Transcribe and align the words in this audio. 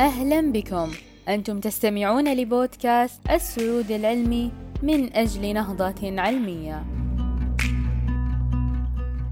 أهلا 0.00 0.52
بكم. 0.52 0.90
أنتم 1.28 1.60
تستمعون 1.60 2.34
لبودكاست 2.34 3.20
السعود 3.30 3.90
العلمي 3.90 4.52
من 4.82 5.16
أجل 5.16 5.54
نهضة 5.54 6.20
علمية. 6.20 6.84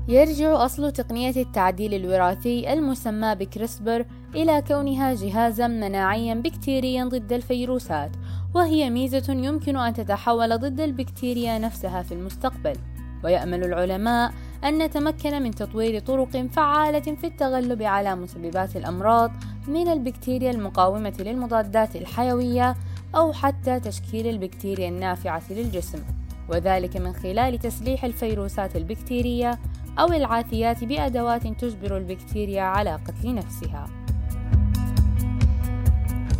يرجع 0.08 0.64
أصل 0.64 0.92
تقنية 0.92 1.36
التعديل 1.36 1.94
الوراثي 1.94 2.72
المسمى 2.72 3.34
بكريسبر 3.34 4.04
إلى 4.34 4.62
كونها 4.68 5.14
جهازا 5.14 5.66
مناعيا 5.66 6.34
بكتيريا 6.34 7.04
ضد 7.04 7.32
الفيروسات 7.32 8.10
وهي 8.54 8.90
ميزة 8.90 9.32
يمكن 9.32 9.76
أن 9.76 9.94
تتحول 9.94 10.58
ضد 10.58 10.80
البكتيريا 10.80 11.58
نفسها 11.58 12.02
في 12.02 12.12
المستقبل. 12.12 12.76
ويأمل 13.24 13.64
العلماء 13.64 14.32
أن 14.64 14.78
نتمكن 14.78 15.42
من 15.42 15.50
تطوير 15.50 16.00
طرق 16.00 16.46
فعالة 16.46 17.00
في 17.00 17.26
التغلب 17.26 17.82
على 17.82 18.14
مسببات 18.14 18.76
الأمراض 18.76 19.32
من 19.68 19.88
البكتيريا 19.88 20.50
المقاومة 20.50 21.14
للمضادات 21.20 21.96
الحيوية 21.96 22.76
أو 23.14 23.32
حتى 23.32 23.80
تشكيل 23.80 24.26
البكتيريا 24.26 24.88
النافعة 24.88 25.42
للجسم 25.50 26.02
وذلك 26.48 26.96
من 26.96 27.12
خلال 27.12 27.58
تسليح 27.58 28.04
الفيروسات 28.04 28.76
البكتيرية 28.76 29.58
أو 29.98 30.06
العاثيات 30.06 30.84
بأدوات 30.84 31.46
تجبر 31.46 31.96
البكتيريا 31.96 32.62
على 32.62 32.98
قتل 33.06 33.34
نفسها. 33.34 33.86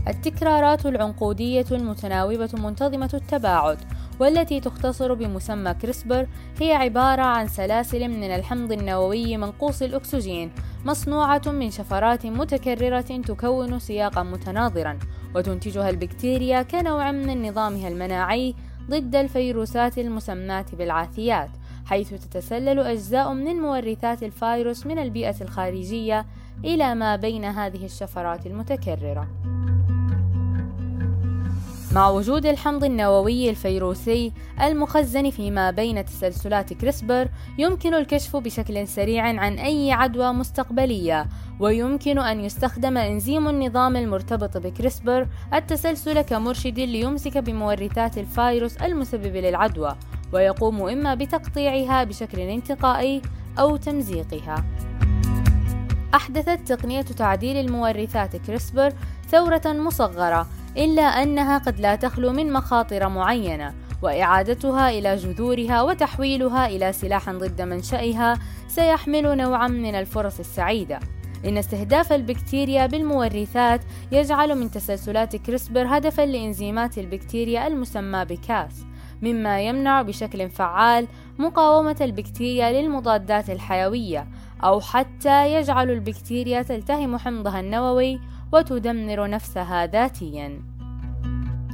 التكرارات 0.08 0.86
العنقودية 0.86 1.64
المتناوبة 1.70 2.50
منتظمة 2.54 3.10
التباعد 3.14 3.78
والتي 4.20 4.60
تختصر 4.60 5.14
بمسمى 5.14 5.74
كريسبر 5.74 6.26
هي 6.60 6.72
عبارة 6.72 7.22
عن 7.22 7.48
سلاسل 7.48 8.08
من 8.08 8.30
الحمض 8.30 8.72
النووي 8.72 9.36
منقوص 9.36 9.82
الأكسجين 9.82 10.52
مصنوعة 10.84 11.42
من 11.46 11.70
شفرات 11.70 12.26
متكررة 12.26 13.00
تكون 13.00 13.78
سياقا 13.78 14.22
متناظرا 14.22 14.98
وتنتجها 15.34 15.90
البكتيريا 15.90 16.62
كنوع 16.62 17.12
من 17.12 17.48
نظامها 17.48 17.88
المناعي 17.88 18.54
ضد 18.90 19.16
الفيروسات 19.16 19.98
المسماة 19.98 20.66
بالعاثيات 20.72 21.50
حيث 21.86 22.10
تتسلل 22.10 22.78
أجزاء 22.78 23.32
من 23.32 23.56
مورثات 23.56 24.22
الفيروس 24.22 24.86
من 24.86 24.98
البيئة 24.98 25.40
الخارجية 25.40 26.26
إلى 26.64 26.94
ما 26.94 27.16
بين 27.16 27.44
هذه 27.44 27.84
الشفرات 27.84 28.46
المتكررة. 28.46 29.45
مع 31.96 32.08
وجود 32.08 32.46
الحمض 32.46 32.84
النووي 32.84 33.50
الفيروسي 33.50 34.32
المخزن 34.62 35.30
فيما 35.30 35.70
بين 35.70 36.04
تسلسلات 36.04 36.72
كريسبر 36.72 37.28
يمكن 37.58 37.94
الكشف 37.94 38.36
بشكل 38.36 38.88
سريع 38.88 39.24
عن 39.24 39.58
أي 39.58 39.92
عدوى 39.92 40.32
مستقبلية 40.32 41.26
ويمكن 41.60 42.18
أن 42.18 42.40
يستخدم 42.40 42.96
إنزيم 42.96 43.48
النظام 43.48 43.96
المرتبط 43.96 44.56
بكريسبر 44.56 45.28
التسلسل 45.54 46.20
كمرشد 46.20 46.78
ليمسك 46.78 47.38
بمورثات 47.38 48.18
الفيروس 48.18 48.76
المسبب 48.76 49.36
للعدوى 49.36 49.96
ويقوم 50.32 50.88
إما 50.88 51.14
بتقطيعها 51.14 52.04
بشكل 52.04 52.40
انتقائي 52.40 53.22
أو 53.58 53.76
تمزيقها. 53.76 54.64
أحدثت 56.14 56.72
تقنية 56.72 57.02
تعديل 57.02 57.56
المورثات 57.56 58.36
كريسبر 58.36 58.92
ثورة 59.30 59.62
مصغرة 59.66 60.46
إلا 60.76 61.02
أنها 61.02 61.58
قد 61.58 61.80
لا 61.80 61.96
تخلو 61.96 62.32
من 62.32 62.52
مخاطر 62.52 63.08
معينة 63.08 63.74
وإعادتها 64.02 64.90
إلى 64.90 65.16
جذورها 65.16 65.82
وتحويلها 65.82 66.66
إلى 66.66 66.92
سلاح 66.92 67.30
ضد 67.30 67.62
منشأها 67.62 68.38
سيحمل 68.68 69.36
نوعا 69.36 69.68
من 69.68 69.94
الفرص 69.94 70.38
السعيدة. 70.38 71.00
إن 71.44 71.58
استهداف 71.58 72.12
البكتيريا 72.12 72.86
بالمورثات 72.86 73.80
يجعل 74.12 74.58
من 74.58 74.70
تسلسلات 74.70 75.36
كريسبر 75.36 75.86
هدفا 75.88 76.22
لإنزيمات 76.22 76.98
البكتيريا 76.98 77.66
المسمى 77.66 78.24
بكاس 78.24 78.86
مما 79.22 79.60
يمنع 79.60 80.02
بشكل 80.02 80.50
فعال 80.50 81.06
مقاومة 81.38 81.96
البكتيريا 82.00 82.82
للمضادات 82.82 83.50
الحيوية 83.50 84.28
أو 84.64 84.80
حتى 84.80 85.54
يجعل 85.54 85.90
البكتيريا 85.90 86.62
تلتهم 86.62 87.16
حمضها 87.16 87.60
النووي 87.60 88.20
وتدمر 88.52 89.26
نفسها 89.26 89.86
ذاتيا. 89.86 90.75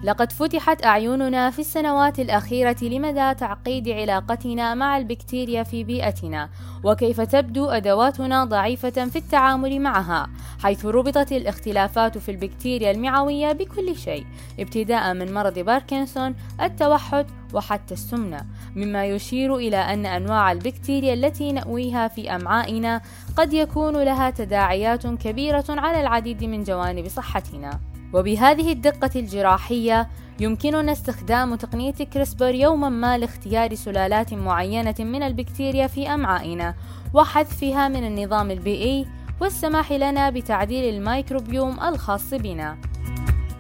لقد 0.03 0.33
فتحت 0.33 0.85
أعيننا 0.85 1.51
في 1.51 1.59
السنوات 1.59 2.21
الأخيرة 2.21 2.77
لمدى 2.83 3.35
تعقيد 3.35 3.89
علاقتنا 3.89 4.75
مع 4.75 4.97
البكتيريا 4.97 5.63
في 5.63 5.85
بيئتنا 5.85 6.49
وكيف 6.85 7.21
تبدو 7.21 7.69
أدواتنا 7.69 8.45
ضعيفة 8.45 8.91
في 8.91 9.17
التعامل 9.17 9.81
معها 9.81 10.31
حيث 10.63 10.87
ربطت 10.87 11.33
الاختلافات 11.33 12.19
في 12.19 12.31
البكتيريا 12.31 12.91
المعوية 12.91 13.53
بكل 13.53 13.97
شيء 13.97 14.27
ابتداء 14.61 15.15
من 15.15 15.35
مرض 15.35 15.59
باركنسون 15.59 16.35
التوحد 16.61 17.27
وحتى 17.55 17.95
السمنة 17.95 18.47
مما 18.77 19.07
يشير 19.07 19.57
إلى 19.57 19.77
أن 19.77 20.07
أنواع 20.07 20.53
البكتيريا 20.53 21.15
التي 21.15 21.53
نأويها 21.53 22.09
في 22.09 22.35
أمعائنا 22.35 23.01
قد 23.37 23.53
يكون 23.53 23.97
لها 23.97 24.31
تداعيات 24.31 25.07
كبيرة 25.07 25.65
على 25.69 26.01
العديد 26.01 26.45
من 26.45 26.65
جوانب 26.65 27.09
صحتنا. 27.09 27.92
وبهذه 28.13 28.73
الدقة 28.73 29.11
الجراحية 29.17 30.09
يمكننا 30.41 30.93
استخدام 30.93 31.55
تقنية 31.55 31.93
كريسبر 31.93 32.55
يوما 32.55 32.89
ما 32.89 33.19
لاختيار 33.19 33.75
سلالات 33.75 34.35
معينة 34.35 34.95
من 34.99 35.23
البكتيريا 35.23 35.87
في 35.87 36.09
أمعائنا 36.09 36.75
وحذفها 37.15 37.89
من 37.89 38.07
النظام 38.07 38.51
البيئي 38.51 39.07
والسماح 39.41 39.93
لنا 39.93 40.31
بتعديل 40.31 40.95
الميكروبيوم 40.95 41.81
الخاص 41.81 42.35
بنا. 42.35 42.79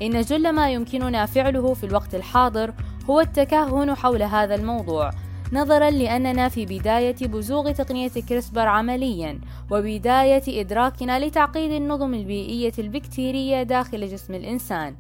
إن 0.02 0.20
جل 0.20 0.52
ما 0.52 0.70
يمكننا 0.70 1.26
فعله 1.26 1.74
في 1.74 1.86
الوقت 1.86 2.14
الحاضر 2.14 2.74
هو 3.10 3.20
التكهن 3.20 3.94
حول 3.94 4.22
هذا 4.22 4.54
الموضوع. 4.54 5.10
نظرا 5.52 5.90
لأننا 5.90 6.48
في 6.48 6.66
بداية 6.66 7.16
بزوغ 7.20 7.72
تقنية 7.72 8.08
كريسبر 8.28 8.68
عمليا 8.68 9.40
وبداية 9.70 10.60
إدراكنا 10.60 11.26
لتعقيد 11.26 11.72
النظم 11.72 12.14
البيئية 12.14 12.72
البكتيرية 12.78 13.62
داخل 13.62 14.08
جسم 14.08 14.34
الإنسان. 14.34 14.96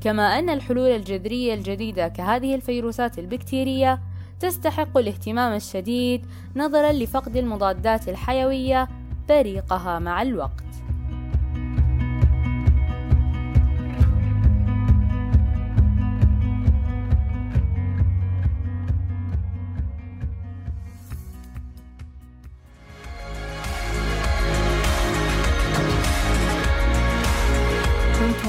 كما 0.00 0.38
أن 0.38 0.50
الحلول 0.50 0.90
الجذرية 0.90 1.54
الجديدة 1.54 2.08
كهذه 2.08 2.54
الفيروسات 2.54 3.18
البكتيرية 3.18 4.00
تستحق 4.40 4.98
الاهتمام 4.98 5.52
الشديد 5.52 6.26
نظرا 6.56 6.92
لفقد 6.92 7.36
المضادات 7.36 8.08
الحيوية 8.08 8.88
بريقها 9.28 9.98
مع 9.98 10.22
الوقت. 10.22 10.65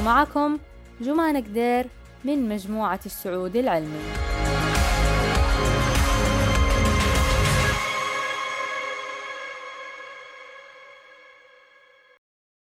كنت 0.07 0.16
معكم 0.16 0.57
جمانة 1.01 1.40
قدير 1.40 1.85
من 2.25 2.50
مجموعة 2.50 3.00
السعود 3.06 3.56
العلمي. 3.56 4.00